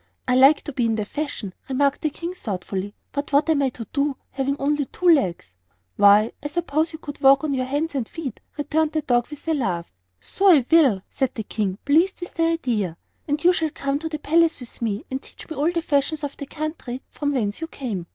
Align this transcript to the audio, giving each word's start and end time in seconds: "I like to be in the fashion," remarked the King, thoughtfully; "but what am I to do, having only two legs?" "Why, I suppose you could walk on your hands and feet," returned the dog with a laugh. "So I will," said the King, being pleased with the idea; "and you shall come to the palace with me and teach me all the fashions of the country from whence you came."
"I 0.27 0.35
like 0.35 0.63
to 0.63 0.73
be 0.73 0.87
in 0.87 0.95
the 0.95 1.05
fashion," 1.05 1.53
remarked 1.69 2.01
the 2.01 2.09
King, 2.09 2.33
thoughtfully; 2.33 2.95
"but 3.11 3.31
what 3.31 3.47
am 3.51 3.61
I 3.61 3.69
to 3.69 3.85
do, 3.93 4.17
having 4.31 4.57
only 4.57 4.85
two 4.87 5.07
legs?" 5.07 5.55
"Why, 5.95 6.31
I 6.41 6.47
suppose 6.47 6.91
you 6.91 6.97
could 6.97 7.21
walk 7.21 7.43
on 7.43 7.53
your 7.53 7.67
hands 7.67 7.93
and 7.93 8.09
feet," 8.09 8.39
returned 8.57 8.93
the 8.93 9.03
dog 9.03 9.27
with 9.29 9.47
a 9.47 9.53
laugh. 9.53 9.93
"So 10.19 10.47
I 10.51 10.65
will," 10.71 11.03
said 11.11 11.35
the 11.35 11.43
King, 11.43 11.77
being 11.85 11.99
pleased 11.99 12.19
with 12.19 12.33
the 12.33 12.45
idea; 12.47 12.97
"and 13.27 13.43
you 13.43 13.53
shall 13.53 13.69
come 13.69 13.99
to 13.99 14.09
the 14.09 14.17
palace 14.17 14.59
with 14.59 14.81
me 14.81 15.05
and 15.11 15.21
teach 15.21 15.47
me 15.47 15.55
all 15.55 15.71
the 15.71 15.83
fashions 15.83 16.23
of 16.23 16.35
the 16.35 16.47
country 16.47 17.03
from 17.07 17.33
whence 17.33 17.61
you 17.61 17.67
came." 17.67 18.07